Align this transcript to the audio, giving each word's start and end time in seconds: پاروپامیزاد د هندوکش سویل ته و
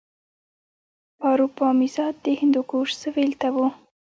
پاروپامیزاد 1.19 2.15
د 2.25 2.27
هندوکش 2.41 2.89
سویل 3.01 3.31
ته 3.41 3.47
و 3.53 3.55